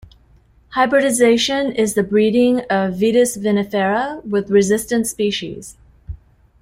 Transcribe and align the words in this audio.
Hybridization 0.71 1.73
is 1.75 1.93
the 1.93 2.01
breeding 2.01 2.61
of 2.71 2.95
"Vitis 2.95 3.37
vinifera" 3.37 4.25
with 4.25 4.49
resistant 4.49 5.05
species. 5.05 5.77